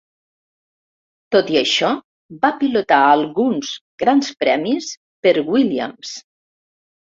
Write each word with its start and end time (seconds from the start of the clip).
Tot 1.35 1.51
i 1.55 1.59
això, 1.61 1.91
va 2.47 2.51
pilotar 2.63 2.99
alguns 3.11 3.75
Grans 4.05 4.33
Premis 4.43 4.91
per 5.29 5.37
Williams. 5.53 6.19